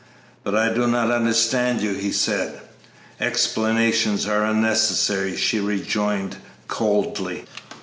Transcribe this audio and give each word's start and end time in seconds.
"But 0.43 0.55
I 0.55 0.69
do 0.73 0.87
not 0.87 1.11
understand 1.11 1.81
you," 1.81 1.93
he 1.93 2.11
said. 2.11 2.59
"Explanations 3.19 4.25
are 4.25 4.43
unnecessary," 4.43 5.37
she 5.37 5.59
rejoined, 5.59 6.37
coldly. 6.67 7.45